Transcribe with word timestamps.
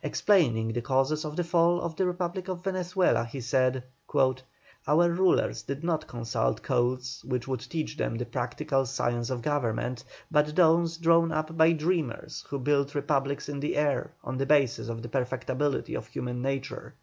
Explaining 0.00 0.68
the 0.68 0.80
causes 0.80 1.24
of 1.24 1.34
the 1.34 1.42
fall 1.42 1.80
of 1.80 1.96
the 1.96 2.06
Republic 2.06 2.46
of 2.46 2.62
Venezuela, 2.62 3.24
he 3.24 3.40
said: 3.40 3.82
"Our 4.86 5.10
rulers 5.10 5.62
did 5.64 5.82
not 5.82 6.06
consult 6.06 6.62
codes 6.62 7.24
which 7.24 7.48
would 7.48 7.58
teach 7.68 7.96
them 7.96 8.14
the 8.14 8.24
practical 8.24 8.86
science 8.86 9.28
of 9.28 9.42
government, 9.42 10.04
but 10.30 10.54
those 10.54 10.98
drawn 10.98 11.32
up 11.32 11.56
by 11.56 11.72
dreamers 11.72 12.44
who 12.48 12.60
built 12.60 12.94
republics 12.94 13.48
in 13.48 13.58
the 13.58 13.74
air 13.76 14.12
on 14.22 14.38
the 14.38 14.46
basis 14.46 14.88
of 14.88 15.02
the 15.02 15.08
perfectability 15.08 15.96
of 15.96 16.06
human 16.06 16.40
nature. 16.40 16.94